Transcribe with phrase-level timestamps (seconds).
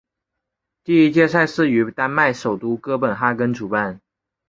[0.83, 4.01] 第一届赛事于丹麦首都哥本哈根主办。